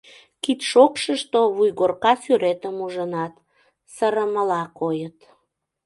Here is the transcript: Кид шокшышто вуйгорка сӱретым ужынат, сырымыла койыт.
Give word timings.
Кид 0.43 0.59
шокшышто 0.69 1.39
вуйгорка 1.55 2.13
сӱретым 2.23 2.75
ужынат, 2.85 3.33
сырымыла 3.93 4.63
койыт. 4.79 5.17